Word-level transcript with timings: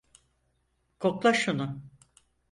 Kokla 0.99 1.33
şunu. 1.33 1.81